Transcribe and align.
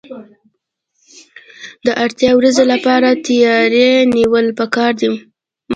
د 1.85 1.87
اړتیا 2.03 2.31
ورځې 2.35 2.63
لپاره 2.73 3.09
تیاری 3.25 3.89
نیول 4.15 4.47
پکار 4.59 4.91
دي. 5.01 5.11